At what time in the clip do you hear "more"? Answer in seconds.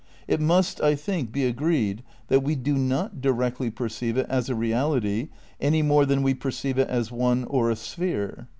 5.83-6.07